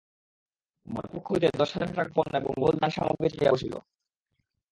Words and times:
বরপক্ষ 0.87 1.27
হইতে 1.31 1.47
দশ 1.59 1.69
হাজার 1.73 1.91
টাকা 1.91 2.11
পণ 2.15 2.29
এবং 2.39 2.51
বহুল 2.55 2.75
দানসামগ্রী 2.81 3.27
চাহিয়া 3.31 3.53
বসিল। 3.53 3.73